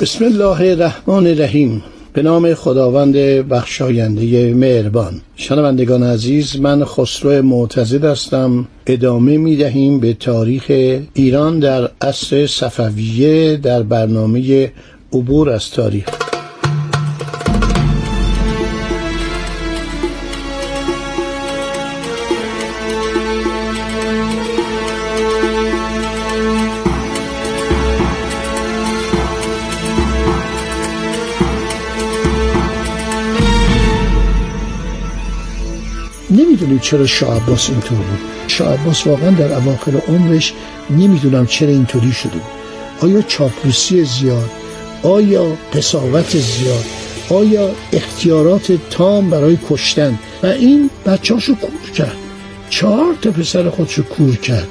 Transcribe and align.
بسم 0.00 0.24
الله 0.24 0.60
الرحمن 0.60 1.26
الرحیم. 1.26 1.82
به 2.12 2.22
نام 2.22 2.54
خداوند 2.54 3.16
بخشاینده 3.48 4.54
مهربان. 4.54 5.20
شنوندگان 5.36 6.02
عزیز 6.02 6.60
من 6.60 6.84
خسرو 6.84 7.42
معتزد 7.42 8.04
هستم. 8.04 8.68
ادامه 8.86 9.36
می 9.36 9.56
دهیم 9.56 10.00
به 10.00 10.14
تاریخ 10.14 10.64
ایران 11.14 11.58
در 11.58 11.90
عصر 12.00 12.46
صفویه 12.46 13.56
در 13.56 13.82
برنامه 13.82 14.72
عبور 15.12 15.50
از 15.50 15.70
تاریخ. 15.70 16.19
نمی‌دونیم 36.60 36.82
چرا 36.82 37.06
شاه 37.06 37.36
عباس 37.36 37.70
اینطور 37.70 37.98
بود؟ 37.98 38.18
شاه 38.48 38.72
عباس 38.72 39.06
واقعا 39.06 39.30
در 39.30 39.52
اواخر 39.52 39.92
عمرش 40.08 40.52
نمی‌دونم 40.90 41.46
چرا 41.46 41.68
اینطوری 41.68 42.12
شده 42.12 42.32
بود. 42.32 42.42
آیا 43.00 43.22
چاپلوسی 43.22 44.04
زیاد؟ 44.04 44.50
آیا 45.02 45.56
قصاوت 45.74 46.36
زیاد؟ 46.36 46.84
آیا 47.28 47.70
اختیارات 47.92 48.72
تام 48.90 49.30
برای 49.30 49.58
کشتن؟ 49.70 50.18
و 50.42 50.46
این 50.46 50.90
بچهاشو 51.06 51.54
کور 51.54 51.90
کرد. 51.94 52.16
چهار 52.70 53.14
تا 53.22 53.30
پسر 53.30 53.70
خودشو 53.70 54.02
کور 54.02 54.36
کرد. 54.36 54.68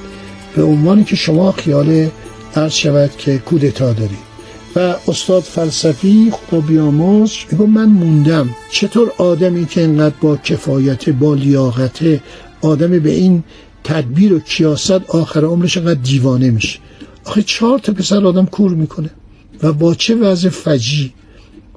به 0.55 0.63
عنوانی 0.63 1.03
که 1.03 1.15
شما 1.15 1.51
خیال 1.51 2.09
عرض 2.55 2.73
شود 2.73 3.17
که 3.17 3.37
کودتا 3.37 3.93
دارید. 3.93 4.28
و 4.75 4.95
استاد 5.07 5.43
فلسفی 5.43 6.31
خدا 6.31 6.59
بیامرز 6.59 7.31
میگو 7.51 7.65
من 7.65 7.85
موندم. 7.85 8.49
چطور 8.71 9.11
آدمی 9.17 9.65
که 9.65 9.83
انقدر 9.83 10.15
با 10.21 10.37
کفایت 10.37 11.09
با 11.09 11.33
لیاقت 11.33 11.99
آدم 12.61 12.99
به 12.99 13.11
این 13.11 13.43
تدبیر 13.83 14.33
و 14.33 14.39
کیاست 14.39 14.91
آخر 14.91 15.45
عمرش 15.45 15.77
انقدر 15.77 16.01
دیوانه 16.01 16.51
میشه. 16.51 16.79
آخه 17.25 17.43
چهار 17.43 17.79
تا 17.79 17.93
پسر 17.93 18.25
آدم 18.25 18.45
کور 18.45 18.71
می‌کنه 18.71 19.09
و 19.63 19.73
با 19.73 19.95
چه 19.95 20.15
وضع 20.15 20.49
فجی؟ 20.49 21.13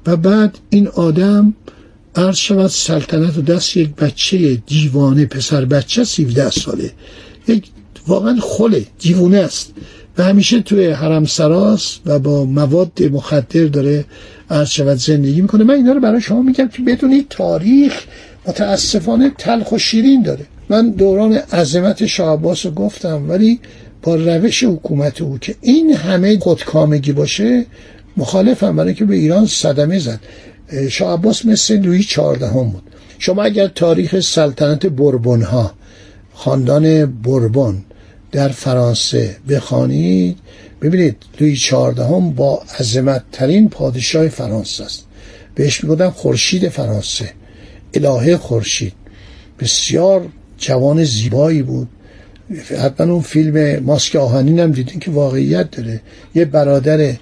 و 0.07 0.17
بعد 0.17 0.59
این 0.71 0.89
آدم 0.89 1.55
عرض 2.17 2.37
شود 2.37 2.67
سلطنت 2.67 3.39
و 3.39 3.43
دست 3.43 3.77
یک 3.77 3.95
بچه 3.95 4.63
دیوانه 4.67 5.27
پسر 5.27 5.65
بچه 5.65 6.03
17 6.03 6.51
ساله. 6.51 6.93
یک 7.49 7.65
واقعا 8.07 8.39
خله 8.41 8.87
دیوونه 8.99 9.39
است. 9.39 9.73
و 10.19 10.23
همیشه 10.23 10.61
توی 10.61 10.87
حرم 10.87 11.25
سراس 11.25 11.99
و 12.07 12.19
با 12.19 12.45
مواد 12.45 13.03
مخدر 13.13 13.65
داره 13.65 14.05
از 14.49 14.73
شود 14.73 14.97
زندگی 14.97 15.43
می‌کنه. 15.43 15.65
من 15.65 15.75
اینا 15.75 15.93
رو 15.93 16.01
برای 16.01 16.21
شما 16.21 16.43
میگم 16.43 16.69
که 16.69 16.83
بدونید 16.83 17.27
تاریخ 17.31 18.05
متاسفانه 18.47 19.33
تلخ 19.39 19.73
و 19.73 19.79
شیرین 19.79 20.23
داره. 20.23 20.47
من 20.69 20.91
دوران 20.91 21.33
عظمت 21.33 22.07
شاه 22.07 22.55
رو 22.63 22.71
گفتم 22.71 23.31
ولی 23.31 23.61
با 24.03 24.15
روش 24.15 24.65
حکومت 24.65 25.23
او 25.23 25.39
که 25.39 25.55
این 25.61 25.95
همه 25.95 26.39
خودکامگی 26.39 27.13
باشه 27.13 27.67
مخالفم. 28.17 28.77
برای 28.77 28.95
که 28.95 29.05
به 29.05 29.15
ایران 29.15 29.47
صدمه 29.47 29.99
زد. 29.99 30.21
شاه 30.91 31.13
عباس 31.13 31.47
مثل 31.47 31.81
لویی 31.81 32.05
چهاردهم 32.05 32.71
بود. 32.71 32.83
شما 33.19 33.43
اگر 33.43 33.69
تاریخ 33.69 34.21
سلطنت 34.21 34.87
بربون 34.87 35.43
ها 35.43 35.73
خاندان 36.35 37.07
بربون 37.07 37.83
در 38.33 38.49
فرانسه 38.49 39.37
بخوانید 39.49 40.39
ببینید 40.83 41.17
لوی 41.41 41.57
چهاردهم 41.57 42.31
با 42.31 42.63
عظمت 42.81 43.23
ترین 43.33 43.69
پادشاه 43.69 44.29
فرانسه 44.29 44.85
است. 44.85 45.07
بهش 45.55 45.85
می‌گفتن 45.85 46.11
خورشید 46.11 46.69
فرانسه 46.69 47.33
الهه 47.95 48.37
خورشید. 48.37 48.93
بسیار 49.61 50.29
جوان 50.59 51.05
زیبایی 51.05 51.63
بود. 51.63 51.89
حتما 52.85 53.13
اون 53.13 53.23
فیلم 53.23 53.85
ماسک 53.85 54.17
آهنین 54.17 54.59
هم 54.59 54.73
دیدین 54.73 55.01
که 55.01 55.11
واقعیت 55.11 55.71
داره. 55.71 56.01
یه 56.35 56.45
برادر 56.45 57.15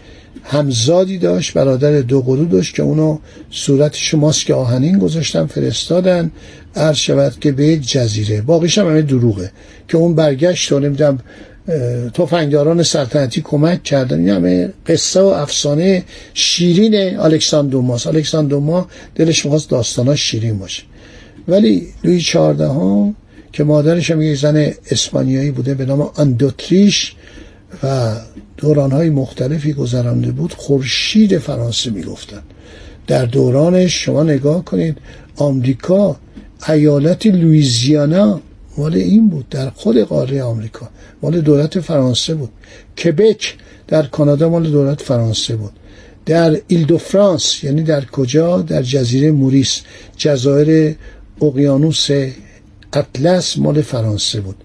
همزادی 0.43 1.19
داشت 1.19 1.55
برادر 1.55 2.01
دو 2.01 2.23
قلو 2.23 2.45
داشت 2.45 2.75
که 2.75 2.83
اونو 2.83 3.19
صورتش 3.51 4.15
ماسک 4.15 4.51
آهنین 4.51 4.99
گذاشتن 4.99 5.47
فرستادن. 5.47 6.31
عرض 6.77 6.97
شود 6.97 7.41
که 7.41 7.53
به 7.53 7.77
جزیره. 7.77 8.41
باقیش 8.41 8.79
هم 8.79 8.87
همه 8.87 9.03
دروغه. 9.03 9.53
که 9.89 9.97
اون 9.97 10.15
برگشت 10.15 10.73
و 10.73 10.81
نمی‌دونم 10.81 11.19
توفنگداران 12.15 12.83
سلطنتی 12.83 13.41
کمک 13.41 13.83
کردن. 13.83 14.19
این 14.19 14.29
همه 14.29 14.73
قصه 14.87 15.21
و 15.21 15.27
افسانه 15.27 16.05
شیرین 16.35 17.19
الکساندوماس 17.19 18.07
الکساندوما 18.07 18.89
دلش 19.15 19.45
می‌خواست 19.45 19.71
داستاناش 19.71 20.31
شیرین 20.31 20.59
باشه. 20.59 20.83
ولی 21.49 21.87
لوی 22.05 22.21
چهاردهم 22.21 23.15
که 23.53 23.65
مادرش 23.65 24.11
هم 24.11 24.23
یک 24.23 24.39
زن 24.39 24.73
اسپانیایی 24.91 25.51
بوده 25.51 25.75
به 25.75 25.85
نام 25.85 26.11
اندوتریش 26.19 27.15
و 27.83 28.17
دورانهای 28.57 29.11
مختلفی 29.11 29.73
گذرانده 29.73 30.33
بود. 30.33 30.53
خورشید 30.53 31.39
فرانسه 31.39 31.91
می‌گفتن. 31.91 32.43
در 33.07 33.25
دورانش 33.25 34.05
شما 34.05 34.23
نگاه 34.23 34.65
کنید 34.65 34.99
آمریکا 35.37 36.17
ایالت 36.69 37.27
لویزیانا 37.27 38.41
مال 38.79 38.95
این 38.95 39.29
بود 39.29 39.49
در 39.49 39.71
خود 39.71 39.99
قاره 39.99 40.43
آمریکا 40.43 40.89
مال 41.23 41.41
دولت 41.41 41.81
فرانسه 41.81 42.35
بود. 42.35 42.51
کبک 43.05 43.57
در 43.89 44.03
کانادا 44.07 44.49
مال 44.49 44.71
دولت 44.71 45.03
فرانسه 45.03 45.57
بود. 45.57 45.73
در 46.27 46.61
ایل 46.67 46.85
دو 46.85 46.99
فرانس 46.99 47.65
یعنی 47.65 47.83
در 47.83 48.05
کجا؟ 48.05 48.63
در 48.63 48.83
جزیره 48.83 49.31
موریس. 49.31 49.81
جزایر 50.17 50.97
اقیانوس 51.43 52.09
اطلس 52.93 53.59
مال 53.59 53.83
فرانسه 53.83 54.41
بود. 54.41 54.57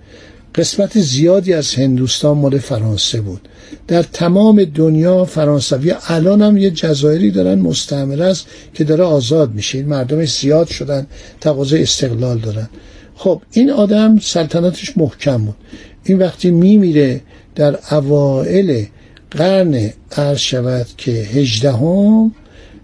قسمت 0.55 0.99
زیادی 0.99 1.53
از 1.53 1.75
هندوستان 1.75 2.38
مال 2.38 2.57
فرانسه 2.57 3.21
بود. 3.21 3.49
در 3.88 4.03
تمام 4.03 4.63
دنیا 4.63 5.25
فرانسوی 5.25 5.93
الان 6.07 6.41
هم 6.41 6.57
یه 6.57 6.71
جزایری 6.71 7.31
دارن 7.31 7.59
مستعمره 7.59 8.25
است 8.25 8.47
که 8.73 8.83
داره 8.83 9.03
آزاد 9.03 9.53
میشه. 9.53 9.77
این 9.77 9.88
مردم 9.88 10.25
زیاد 10.25 10.67
شدن 10.67 11.07
تقاضای 11.41 11.83
استقلال 11.83 12.38
دارن. 12.38 12.69
خب 13.16 13.41
این 13.51 13.71
آدم 13.71 14.19
سلطنتش 14.19 14.97
محکم 14.97 15.38
بود. 15.38 15.55
این 16.03 16.19
وقتی 16.19 16.51
میمیره 16.51 17.22
در 17.55 17.79
اوائل 17.91 18.83
قرن 19.31 19.89
عرض 20.17 20.39
شود 20.39 20.87
که 20.97 21.11
هجدهم 21.11 22.31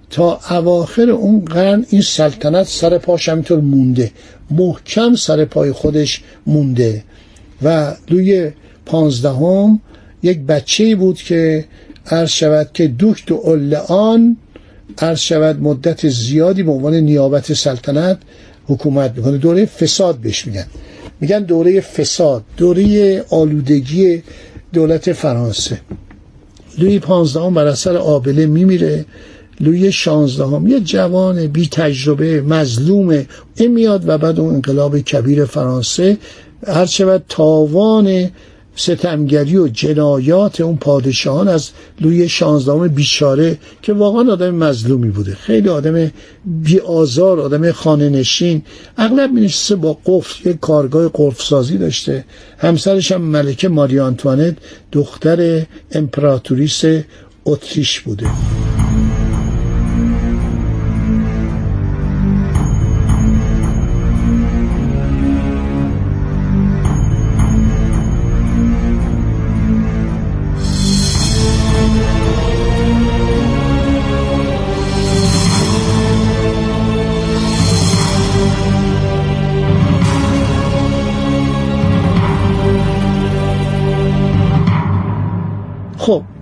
تا 0.10 0.40
اواخر 0.50 1.10
اون 1.10 1.46
قرن 1.46 1.86
این 1.90 2.02
سلطنت 2.02 2.68
سر 2.68 2.98
پاش 2.98 3.30
همینطور 3.30 3.60
مونده. 3.60 4.12
محکم 4.52 5.16
سر 5.16 5.46
پای 5.46 5.72
خودش 5.72 6.22
مونده. 6.48 7.04
و 7.64 7.96
لوی 8.10 8.52
پانزدهم 8.86 9.80
یک 10.24 10.40
بچه 10.40 10.96
بود 10.96 11.18
که 11.18 11.66
عرض 12.08 12.30
شود 12.30 12.70
که 12.74 12.88
دوکت 12.88 13.32
و 13.32 13.36
اولعان 13.44 14.38
عرض 14.98 15.20
شود 15.20 15.62
مدت 15.62 16.10
زیادی 16.10 16.64
به 16.64 16.72
عنوان 16.72 16.94
نیابت 16.94 17.54
سلطنت 17.54 18.18
حکومت 18.68 19.14
می‌کنه. 19.18 19.38
دوره 19.38 19.66
فساد 19.66 20.16
بهش 20.16 20.48
میگن. 20.48 20.66
میگن 21.22 21.40
دوره 21.44 21.82
فساد 21.82 22.44
دوره 22.58 23.26
آلودگی 23.30 24.24
دولت 24.74 25.14
فرانسه. 25.14 25.80
لوی 26.78 27.00
پانزدهم 27.00 27.54
بر 27.54 27.68
اثر 27.68 27.98
آبله 27.98 28.46
میمیره. 28.46 29.06
لوی 29.60 29.92
شانزدهم 29.92 30.68
یه 30.68 30.80
جوان 30.80 31.48
بی 31.48 31.68
تجربه 31.68 32.42
مظلومه 32.42 33.28
این 33.56 33.72
میاد 33.72 34.10
و 34.10 34.18
بعد 34.18 34.40
اون 34.40 34.54
انقلاب 34.54 35.00
کبیر 35.00 35.46
فرانسه 35.46 36.18
هر 36.68 36.86
شود 36.86 37.24
تاوان 37.30 38.32
ستمگری 38.76 39.58
و 39.58 39.68
جنایات 39.68 40.62
اون 40.62 40.78
پادشاهان 40.78 41.48
از 41.48 41.70
لوی 42.02 42.30
شانزدهم 42.30 42.88
بیچاره 42.88 43.58
که 43.82 43.94
واقعا 43.94 44.32
آدم 44.32 44.56
مظلومی 44.56 45.10
بوده. 45.10 45.36
خیلی 45.36 45.70
آدم 45.70 46.12
بی 46.46 46.80
آزار 46.80 47.40
آدم 47.40 47.72
خانه 47.72 48.10
نشین. 48.10 48.62
اغلب 48.98 49.32
مینشسته 49.32 49.76
با 49.76 49.98
قفل 50.06 50.50
یک 50.50 50.60
کارگاه 50.60 51.12
قفل 51.14 51.44
سازی 51.44 51.78
داشته. 51.78 52.26
همسرش 52.58 53.12
هم 53.12 53.22
ملکه 53.22 53.70
ماری 53.70 54.00
آنتوانت 54.00 54.58
دختر 54.92 55.66
امپراتوریس 55.92 56.84
اتریش 57.46 58.00
بوده. 58.00 58.28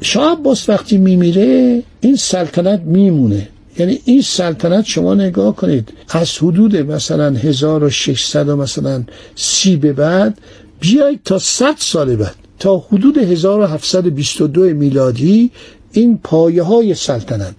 شاه 0.01 0.31
عباس 0.31 0.69
وقتی 0.69 0.97
میمیره 0.97 1.83
این 2.01 2.15
سلطنت 2.15 2.81
میمونه. 2.81 3.47
یعنی 3.79 3.99
این 4.05 4.21
سلطنت 4.21 4.85
شما 4.85 5.13
نگاه 5.13 5.55
کنید 5.55 5.89
از 6.09 6.37
حدود 6.37 6.75
مثلا 6.75 7.35
1600 7.35 8.49
و 8.49 8.55
مثلا 8.55 9.03
سی 9.35 9.75
به 9.75 9.93
بعد 9.93 10.37
بیایید 10.79 11.19
تا 11.25 11.39
100 11.39 11.75
سال 11.77 12.15
بعد 12.15 12.35
تا 12.59 12.77
حدود 12.77 13.17
1722 13.17 14.61
میلادی 14.61 15.51
این 15.91 16.19
پایه 16.23 16.63
های 16.63 16.93
سلطنت 16.93 17.55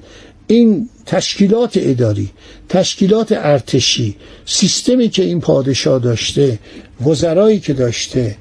این 0.47 0.89
تشکیلات 1.07 1.73
اداری 1.83 2.31
تشکیلات 2.69 3.33
ارتشی 3.33 4.17
سیستمی 4.47 5.09
که 5.09 5.23
این 5.23 5.41
پادشاه 5.41 5.99
داشته 5.99 6.59
وزرایی 7.07 7.61
که 7.61 7.73
داشته 7.73 8.37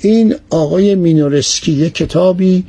این 0.00 0.34
آقای 0.50 0.94
مینورسکی 0.94 1.72
یک 1.72 1.94
کتابی 1.94 2.64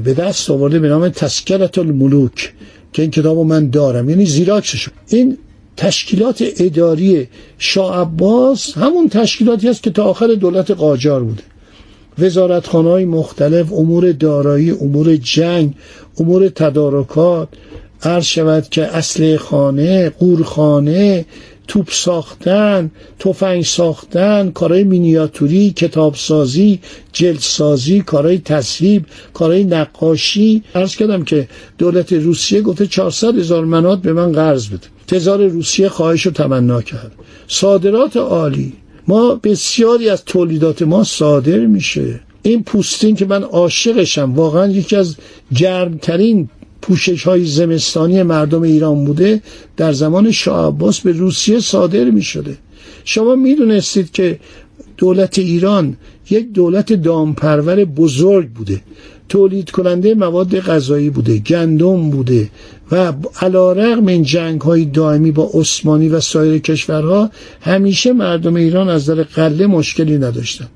به 0.00 0.14
دست 0.14 0.50
آورده 0.50 0.78
به 0.78 0.88
نام 0.88 1.08
تسکرت 1.08 1.78
الملوک 1.78 2.52
که 2.92 3.02
این 3.02 3.10
کتاب 3.10 3.38
من 3.38 3.70
دارم. 3.70 4.10
یعنی 4.10 4.26
زیراکسش 4.26 4.88
این 5.08 5.38
تشکیلات 5.76 6.44
اداری 6.58 7.28
شاه 7.58 8.00
عباس 8.00 8.72
همون 8.78 9.08
تشکیلاتی 9.08 9.68
است 9.68 9.82
که 9.82 9.90
تا 9.90 10.04
آخر 10.04 10.26
دولت 10.26 10.70
قاجار 10.70 11.22
بوده. 11.22 11.42
وزارتخانه 12.18 12.88
های 12.88 13.04
مختلف 13.04 13.72
امور 13.72 14.12
دارایی 14.12 14.70
امور 14.70 15.16
جنگ 15.16 15.74
امور 16.20 16.48
تدارکات 16.48 17.48
عرض 18.02 18.24
شود 18.24 18.68
که 18.68 18.82
اصل 18.96 19.36
خانه 19.36 20.10
قورخانه 20.10 21.24
توپ 21.68 21.90
ساختن 21.90 22.90
تفنگ 23.18 23.64
ساختن 23.64 24.50
کارهای 24.50 24.84
مینیاتوری 24.84 25.70
کتابسازی 25.70 26.80
جلدسازی 27.12 28.00
کارهای 28.00 28.38
تصویب 28.38 29.06
کارهای 29.34 29.64
نقاشی. 29.64 30.62
عرض 30.74 30.96
کردم 30.96 31.24
که 31.24 31.48
دولت 31.78 32.12
روسیه 32.12 32.62
گفته 32.62 32.86
400 32.86 33.38
هزار 33.38 33.64
منات 33.64 34.02
به 34.02 34.12
من 34.12 34.32
قرض 34.32 34.68
بده. 34.68 34.86
تزار 35.06 35.46
روسیه 35.46 35.88
خواهش 35.88 36.26
رو 36.26 36.32
تمنا 36.32 36.82
کرد. 36.82 37.12
صادرات 37.48 38.16
عالی. 38.16 38.72
ما 39.08 39.34
بسیاری 39.34 40.08
از 40.08 40.24
تولیدات 40.24 40.82
ما 40.82 41.04
صادر 41.04 41.58
میشه. 41.58 42.20
این 42.42 42.62
پوستین 42.62 43.16
که 43.16 43.26
من 43.26 43.42
عاشقشم 43.42 44.34
واقعا 44.34 44.66
یکی 44.66 44.96
از 44.96 45.16
گرمترین 45.56 46.48
پوشش 46.86 47.22
های 47.24 47.44
زمستانی 47.44 48.22
مردم 48.22 48.62
ایران 48.62 49.04
بوده 49.04 49.42
در 49.76 49.92
زمان 49.92 50.30
شاه 50.32 50.66
عباس 50.66 51.00
به 51.00 51.12
روسیه 51.12 51.60
صادر 51.60 52.04
می 52.10 52.22
شده 52.22 52.56
شما 53.04 53.34
می 53.34 53.54
دونستید 53.54 54.10
که 54.10 54.38
دولت 54.96 55.38
ایران 55.38 55.96
یک 56.30 56.52
دولت 56.52 56.92
دامپرور 56.92 57.84
بزرگ 57.84 58.48
بوده. 58.48 58.80
تولید 59.28 59.70
کننده 59.70 60.14
مواد 60.14 60.60
غذایی 60.60 61.10
بوده 61.10 61.38
گندم 61.38 62.10
بوده 62.10 62.50
و 62.92 63.12
علا 63.40 63.72
رغم 63.72 64.06
این 64.06 64.22
جنگ 64.22 64.60
های 64.60 64.84
دائمی 64.84 65.30
با 65.30 65.50
عثمانی 65.54 66.08
و 66.08 66.20
سایر 66.20 66.58
کشورها 66.58 67.30
همیشه 67.60 68.12
مردم 68.12 68.54
ایران 68.56 68.88
از 68.88 69.06
در 69.10 69.22
قله 69.22 69.66
مشکلی 69.66 70.18
نداشتن 70.18 70.68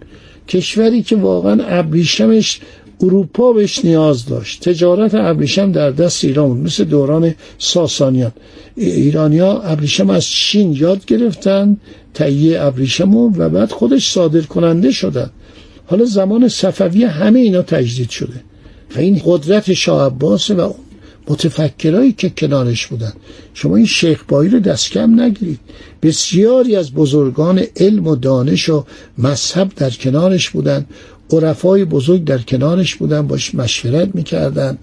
کشوری 0.49 1.03
که 1.03 1.17
واقعا 1.17 1.65
ابریشمش 1.65 2.61
اروپا 3.01 3.53
بهش 3.53 3.85
نیاز 3.85 4.27
داشت. 4.27 4.69
تجارت 4.69 5.15
ابریشم 5.15 5.73
در 5.73 5.91
دست 5.91 6.25
ایران 6.25 6.49
بود 6.49 6.59
مثل 6.59 6.85
دوران 6.85 7.35
ساسانیان. 7.59 8.33
ایرانیا 8.77 9.61
ابریشم 9.61 10.11
از 10.11 10.25
چین 10.25 10.73
یاد 10.73 11.05
گرفتن 11.05 11.77
تهیه 12.15 12.63
ابریشم 12.63 13.15
و 13.15 13.31
بعد 13.31 13.71
خودش 13.71 14.13
صادر 14.13 14.41
کننده 14.41 14.91
شدن. 14.91 15.31
حالا 15.87 16.05
زمان 16.05 16.49
صفوی 16.49 17.05
همه 17.05 17.41
اینا 17.41 17.63
تجدید 17.63 18.11
شده. 18.11 18.43
و 18.97 18.99
این 18.99 19.21
قدرت 19.25 19.73
شاه 19.73 20.07
عباس 20.07 20.51
و 20.51 20.75
متفکرایی 21.29 22.13
که 22.13 22.31
کنارش 22.31 22.87
بودن. 22.87 23.13
شما 23.55 23.77
این 23.77 23.87
شیخ 23.87 24.25
بایی 24.29 24.51
رو 24.51 24.61
دست 24.61 24.91
کم 24.91 25.21
نگیرید. 25.21 25.61
بسیاری 26.03 26.77
از 26.77 26.93
بزرگان 26.93 27.63
علم 27.77 28.07
و 28.07 28.17
دانش 28.17 28.69
و 28.69 28.85
مذهب 29.19 29.73
در 29.77 29.91
کنارش 29.91 30.51
بودن. 30.51 30.87
عرفای 31.33 31.85
بزرگ 31.85 32.25
در 32.25 32.39
کنارش 32.39 32.97
بودن 32.97 33.27
باش 33.27 33.55
مشورت 33.55 34.09
می‌کردن. 34.15 34.79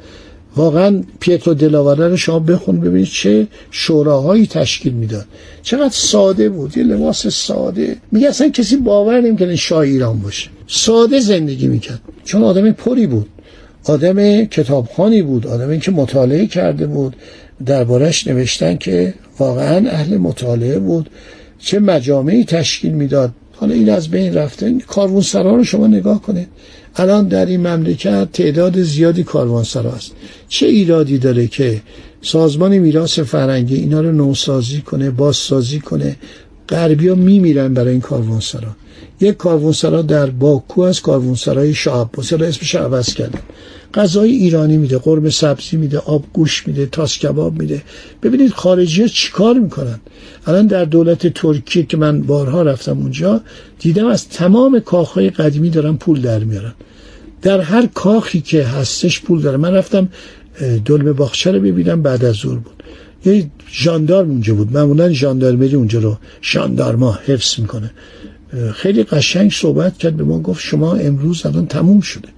واقعا 0.55 1.03
پیترو 1.19 1.53
دلاوره 1.53 2.07
رو 2.07 2.17
شما 2.17 2.39
بخون 2.39 2.79
ببینید 2.79 3.07
چه 3.07 3.47
شوراهایی 3.71 4.47
تشکیل 4.47 4.93
می‌داد. 4.93 5.25
چقدر 5.61 5.93
ساده 5.93 6.49
بود 6.49 6.77
یه 6.77 6.83
لباس 6.83 7.27
ساده. 7.27 7.97
میگه 8.11 8.27
اصلا 8.27 8.49
کسی 8.49 8.77
باور 8.77 9.21
نمی‌کنه 9.21 9.55
شاه 9.55 9.79
ایران 9.79 10.19
باشه. 10.19 10.49
ساده 10.67 11.19
زندگی 11.19 11.67
می‌کرد. 11.67 12.01
چون 12.25 12.43
آدم 12.43 12.71
پری 12.71 13.07
بود. 13.07 13.29
آدم 13.85 14.45
کتابخانی 14.45 15.21
بود 15.21 15.47
آدمی 15.47 15.79
که 15.79 15.91
مطالعه 15.91 16.47
کرده 16.47 16.87
بود. 16.87 17.15
دربارش 17.65 18.27
نوشتن 18.27 18.77
که 18.77 19.13
واقعا 19.39 19.89
اهل 19.89 20.17
مطالعه 20.17 20.79
بود. 20.79 21.09
چه 21.59 21.79
مجامعی 21.79 22.43
تشکیل 22.43 22.91
می‌داد. 22.91 23.31
حالا 23.55 23.73
این 23.73 23.89
از 23.89 24.07
بین 24.07 24.33
رفته. 24.33 24.79
کاروانسرا 24.87 25.55
رو 25.55 25.63
شما 25.63 25.87
نگاه 25.87 26.21
کنید. 26.21 26.47
الان 26.95 27.27
در 27.27 27.45
این 27.45 27.67
مملکت 27.67 28.31
تعداد 28.31 28.81
زیادی 28.81 29.23
کاروانسرا 29.23 29.91
است. 29.91 30.11
چه 30.47 30.65
ایرادی 30.65 31.17
داره 31.17 31.47
که 31.47 31.81
سازمان 32.21 32.77
میراث 32.77 33.19
فرنگی 33.19 33.75
اینا 33.75 34.01
رو 34.01 34.11
نوسازی 34.11 34.81
کنه 34.81 35.09
بازسازی 35.09 35.79
کنه؟ 35.79 36.15
غربیا 36.69 37.15
میمیرن 37.15 37.73
برای 37.73 37.91
این 37.91 38.01
کاروانسرا. 38.01 38.69
یک 39.21 39.37
کاروانسرا 39.37 40.01
در 40.01 40.25
باکو 40.25 40.81
از 40.81 41.01
کاروانسرای 41.01 41.73
شاه 41.73 42.01
عباس. 42.01 42.33
اسمش 42.33 42.75
عوض 42.75 43.13
کردن 43.13 43.39
غذای 43.95 44.31
ایرانی 44.31 44.77
میده 44.77 44.97
قرمه 44.97 45.29
سبزی 45.29 45.77
میده 45.77 45.97
آب 45.97 46.23
گوش 46.33 46.67
میده 46.67 46.85
تاس 46.85 47.17
کباب 47.17 47.61
میده. 47.61 47.81
ببینید 48.23 48.51
خارجی 48.51 49.01
ها 49.01 49.07
چیکار 49.07 49.59
می‌کنن؟ 49.59 49.99
الان 50.47 50.67
در 50.67 50.85
دولت 50.85 51.27
ترکیه 51.27 51.83
که 51.83 51.97
من 51.97 52.21
بارها 52.21 52.61
رفتم 52.61 52.97
اونجا 52.97 53.41
دیدم 53.79 54.07
از 54.07 54.29
تمام 54.29 54.79
کاخهای 54.79 55.29
قدیمی 55.29 55.69
دارن 55.69 55.95
پول 55.95 56.21
در 56.21 56.39
میارن. 56.39 56.73
در 57.41 57.61
هر 57.61 57.85
کاخی 57.93 58.41
که 58.41 58.63
هستش 58.63 59.21
پول 59.21 59.41
داره. 59.41 59.57
من 59.57 59.73
رفتم 59.73 60.09
دلمه 60.85 61.13
باخچه 61.13 61.51
رو 61.51 61.59
ببینم 61.59 62.01
بعد 62.01 62.25
از 62.25 62.35
ظهر 62.35 62.55
بود. 62.55 62.83
یه 63.25 63.47
ژاندارم 63.71 64.29
اونجا 64.29 64.53
بود. 64.55 64.73
معمولا 64.73 65.13
ژاندارمری 65.13 65.75
اونجا 65.75 65.99
رو 65.99 66.17
ژاندارما 66.43 67.19
حفظ 67.25 67.59
می‌کنه. 67.59 67.91
خیلی 68.73 69.03
قشنگ 69.03 69.51
صحبت 69.51 69.97
کرد 69.97 70.17
به 70.17 70.23
ما 70.23 70.39
گفت 70.39 70.61
شما 70.61 70.95
امروز 70.95 71.45
الان 71.45 71.67
تموم 71.67 72.01
شده. 72.01 72.29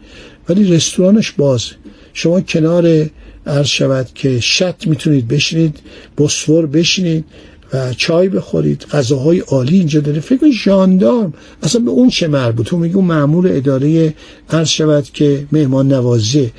ولی 0.50 0.72
رستورانش 0.72 1.32
باز 1.32 1.66
شما 2.14 2.42
کنار 2.42 3.10
عرض 3.48 3.68
شود 3.68 4.08
که 4.16 4.40
شط 4.40 4.88
می‌تونید 4.88 5.28
بشینید 5.28 5.80
بسور 6.18 6.66
بشینید 6.66 7.26
و 7.74 7.94
چای 7.94 8.30
بخورید. 8.30 8.86
غذاهای 8.92 9.40
عالی 9.40 9.78
اینجا 9.78 10.00
داره. 10.00 10.20
فکر 10.20 10.52
ژاندارم. 10.52 11.34
اصلا 11.64 11.82
به 11.82 11.92
اون 11.92 12.10
چه 12.10 12.28
مربوط؟ 12.28 12.66
تو 12.66 12.78
میگه 12.78 12.98
مأمور 12.98 13.48
اداره 13.48 14.14
عرض 14.50 14.70
شود 14.70 15.04
که 15.04 15.48
مهمان 15.52 15.94
نوازی 15.94 16.52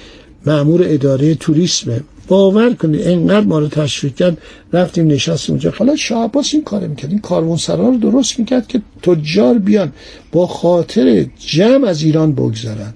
مأمور 0.47 0.81
اداره 0.85 1.35
توریسم 1.35 2.01
باور 2.29 2.75
کنید 2.75 3.09
انقدر 3.09 3.47
ما 3.47 3.59
رو 3.59 3.69
تشویق 3.69 4.15
کرد 4.15 4.39
رفتیم 4.73 5.07
نشست 5.07 5.51
اونجا. 5.51 5.73
حالا 5.79 5.97
شاه 5.97 6.31
این 6.53 6.65
کار 6.65 6.87
می‌کرد. 6.87 7.11
این 7.11 7.19
کاروانسرا 7.21 7.89
رو 7.89 7.97
درست 7.97 8.39
می‌کرد 8.39 8.67
که 8.67 8.83
تجار 9.03 9.59
بیان 9.59 9.93
با 10.33 10.47
خاطر 10.47 11.27
جمع 11.39 11.89
از 11.89 12.03
ایران 12.03 12.33
بگذرن. 12.33 12.95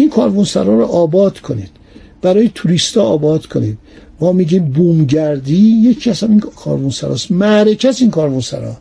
این 0.00 0.10
کاروانسرا 0.10 0.78
رو 0.78 0.84
آباد 0.84 1.38
کنید. 1.38 1.70
برای 2.22 2.50
توریستا 2.54 3.02
آباد 3.02 3.46
کنید. 3.46 3.78
ما 4.20 4.32
میگیم 4.32 4.64
بومگردی 4.64 5.58
یکی 5.58 6.10
از 6.10 6.22
این 6.22 6.40
کاروانسراست 6.40 7.30
معرکه 7.30 7.92
این 8.00 8.10
کاروانسرا 8.10 8.76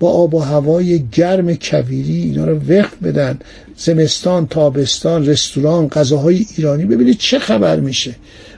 با 0.00 0.10
آب 0.10 0.34
و 0.34 0.38
هوای 0.38 1.04
گرم 1.12 1.54
کویری 1.54 2.22
اینا 2.22 2.44
رو 2.44 2.58
وقت 2.68 3.00
بدن. 3.02 3.38
زمستان 3.76 4.46
تابستان 4.46 5.26
رستوران 5.26 5.88
غذاهای 5.88 6.46
ایرانی. 6.56 6.84
ببینید 6.84 7.18
چه 7.18 7.38
خبر 7.38 7.80
میشه. 7.80 8.14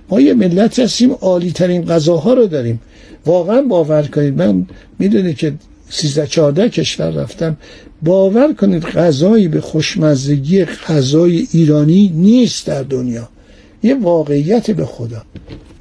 ما 0.08 0.20
یه 0.20 0.34
ملت 0.34 0.78
هستیم 0.78 1.12
عالی 1.12 1.52
ترین 1.52 1.84
غذاها 1.84 2.34
رو 2.34 2.46
داریم. 2.46 2.80
واقعا 3.26 3.62
باور 3.62 4.02
کنید. 4.02 4.34
من 4.38 4.66
می‌دونید 4.98 5.36
که 5.36 5.52
13 5.90 6.26
14 6.26 6.68
کشور 6.68 7.10
رفتم. 7.10 7.56
باور 8.02 8.52
کنید 8.52 8.84
غذایی 8.84 9.48
به 9.48 9.60
خوشمزگی 9.60 10.64
غذای 10.64 11.46
ایرانی 11.52 12.12
نیست 12.14 12.66
در 12.66 12.82
دنیا. 12.82 13.28
یه 13.82 13.94
واقعیت 13.94 14.70
به 14.70 14.84
خدا. 14.84 15.22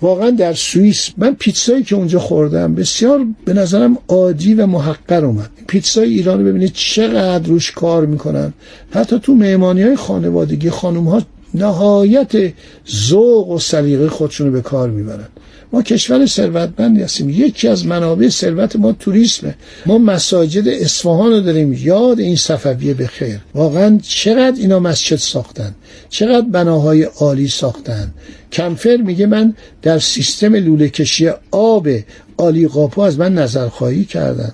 واقعا 0.02 0.30
در 0.30 0.54
سوئیس 0.54 1.10
من 1.18 1.36
پیتزایی 1.40 1.84
که 1.84 1.96
اونجا 1.96 2.20
خوردم 2.20 2.76
بسیار 2.76 3.26
به 3.46 3.54
نظرم 3.54 3.98
عادی 4.08 4.54
و 4.54 4.66
محقر 4.66 5.26
اومد. 5.26 5.50
پیتزای 5.68 6.10
ایران 6.10 6.40
رو 6.40 6.46
ببینید 6.46 6.72
چقدر 6.74 7.48
روش 7.48 7.72
کار 7.72 8.06
می‌کنن. 8.06 8.54
حتی 8.92 9.20
تو 9.20 9.36
مهمانی 9.36 9.82
های 9.82 9.96
خانوادگی 9.96 10.70
خانم 10.70 11.08
ها 11.08 11.22
نهایت 11.54 12.54
ذوق 13.08 13.50
و 13.50 13.60
سلیقه 13.60 14.10
خودشون 14.10 14.48
رو 14.48 14.54
به 14.54 14.62
کار 14.62 14.90
می‌برن. 14.90 15.28
ما 15.74 15.82
کشور 15.82 16.26
ثروتمندی 16.26 17.02
هستیم. 17.02 17.30
یکی 17.30 17.68
از 17.68 17.86
منابع 17.86 18.30
ثروت 18.30 18.76
ما 18.76 18.92
توریسمه. 18.92 19.56
ما 19.86 19.98
مساجد 19.98 20.68
اصفهان 20.68 21.32
رو 21.32 21.42
داریم. 21.42 21.74
یاد 21.74 22.20
این 22.20 22.36
صفویه 22.36 22.94
به 22.94 23.08
خیر. 23.08 23.40
واقعا 23.56 24.00
چقدر 24.04 24.58
اینا 24.60 24.80
مسجد 24.80 25.16
ساختن؟ 25.16 25.76
چقدر 26.10 26.48
بناهای 26.48 27.04
عالی 27.04 27.48
ساختن؟ 27.48 28.14
کمفر 28.52 28.98
میگه 28.98 29.26
من 29.26 29.54
در 29.82 30.00
سیستم 30.00 30.56
لوله 30.56 30.90
کشی 30.90 31.30
آب 31.52 31.88
عالی 32.38 32.68
قاپو 32.68 33.02
از 33.02 33.20
من 33.20 33.34
نظرخواهی 33.34 34.06
کردن. 34.06 34.54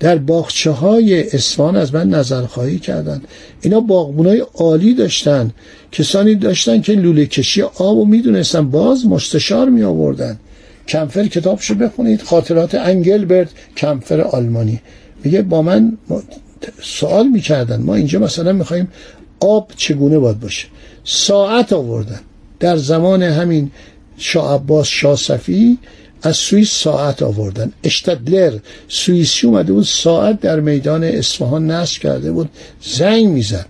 در 0.00 0.18
باغچه 0.18 0.70
های 0.70 1.30
اصفهان 1.30 1.76
از 1.76 1.94
من 1.94 2.08
نظرخواهی 2.08 2.78
کردن. 2.78 3.22
اینا 3.60 3.80
باغبونای 3.80 4.44
عالی 4.54 4.94
داشتن. 4.94 5.50
کسانی 5.92 6.34
داشتن 6.34 6.80
که 6.80 6.92
لوله 6.92 7.26
کشی 7.26 7.62
آب 7.62 7.98
و 7.98 8.04
می‌دونستن. 8.04 8.70
باز 8.70 9.06
مستشار 9.06 9.68
می 9.68 9.82
آوردن 9.82 10.38
کمفر 10.88 11.26
کتابشو 11.26 11.74
بخونید 11.74 12.22
خاطرات 12.22 12.74
انگلبرت 12.74 13.48
کمفر 13.76 14.20
آلمانی. 14.20 14.80
میگه 15.24 15.42
با 15.42 15.62
من 15.62 15.98
سوال 16.82 17.26
می‌کردن. 17.26 17.82
ما 17.82 17.94
اینجا 17.94 18.18
مثلا 18.18 18.52
می‌خوایم 18.52 18.88
آب 19.40 19.70
چگونه 19.76 20.18
باید 20.18 20.40
باشه؟ 20.40 20.66
ساعت 21.04 21.72
آوردن. 21.72 22.20
در 22.60 22.76
زمان 22.76 23.22
همین 23.22 23.70
شاه 24.16 24.54
عباس 24.54 24.86
شاه 24.88 25.16
صفی 25.16 25.78
از 26.22 26.36
سوئیس 26.36 26.70
ساعت 26.70 27.22
آوردن. 27.22 27.72
اشتدلر 27.84 28.58
سوئیسی 28.88 29.46
اومده 29.46 29.72
بود 29.72 29.84
ساعت 29.84 30.40
در 30.40 30.60
میدان 30.60 31.04
اصفهان 31.04 31.70
نصب 31.70 32.00
کرده 32.00 32.32
بود. 32.32 32.50
زنگ 32.82 33.26
می‌زد. 33.26 33.66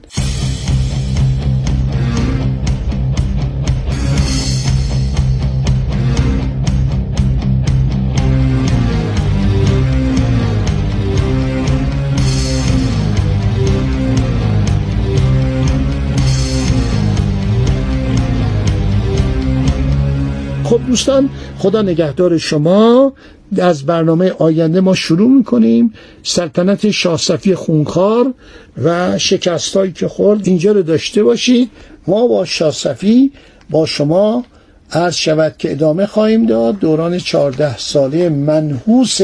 دوستان 20.94 21.30
خدا 21.58 21.82
نگهدار 21.82 22.38
شما. 22.38 23.12
از 23.58 23.86
برنامه 23.86 24.30
آینده 24.38 24.80
ما 24.80 24.94
شروع 24.94 25.30
می‌کنیم. 25.30 25.92
سلطنت 26.22 26.90
شاهصفی 26.90 27.54
خونخوار 27.54 28.34
و 28.82 29.18
شکستایی 29.18 29.92
که 29.92 30.08
خورد 30.08 30.48
اینجا 30.48 30.72
رو 30.72 30.82
داشته 30.82 31.24
باشید. 31.24 31.70
ما 32.06 32.26
با 32.26 32.44
شاهصفی 32.44 33.32
با 33.70 33.86
شما 33.86 34.44
عرض 34.92 35.14
شود 35.14 35.54
که 35.58 35.72
ادامه 35.72 36.06
خواهیم 36.06 36.46
داد. 36.46 36.78
دوران 36.78 37.18
چهارده 37.18 37.78
ساله 37.78 38.28
منحوس 38.28 39.20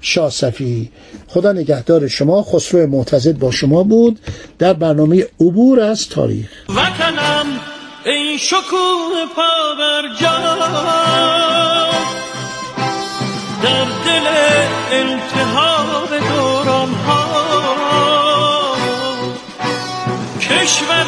شاهصفی 0.00 0.90
خدا 1.26 1.52
نگهدار 1.52 2.08
شما. 2.08 2.42
خسرو 2.42 2.86
معتزد 2.86 3.38
با 3.38 3.50
شما 3.50 3.82
بود. 3.82 4.18
در 4.58 4.72
برنامه 4.72 5.26
عبور 5.40 5.80
از 5.80 6.08
تاریخ. 6.08 6.48
وطنم 6.68 7.46
ای 8.08 8.38
شکوه 8.38 9.26
پا 9.36 9.74
بر 9.78 10.02
در 13.62 13.84
دل 14.04 14.26
التهاب 14.92 16.18
دوران 16.18 16.94
ها 16.94 18.76
کشور 20.40 21.06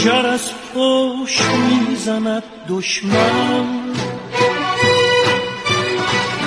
خنجر 0.00 0.26
از 0.26 0.50
پشت 0.74 1.42
می‌زند 1.44 2.42
دشمن؟ 2.68 3.94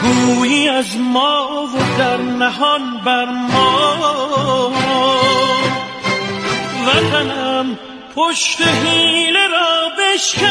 گویی 0.02 0.70
از 0.70 0.98
ما 0.98 1.68
و 1.76 1.98
در 1.98 2.18
نهان 2.18 2.82
بر 3.06 3.26
ما. 3.26 4.72
وطنم 6.88 7.80
پشت 8.16 8.62
حیله 8.62 9.48
را 9.48 9.90
بشکن. 10.00 10.48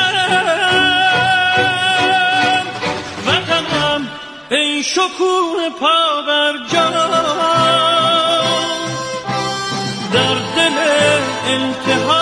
وطنم 3.26 4.08
ای 4.50 4.82
شکوه 4.82 5.68
پا 5.80 6.22
بر 6.26 6.52
در 10.12 10.34
دل 10.56 10.78
التهاب 11.46 12.21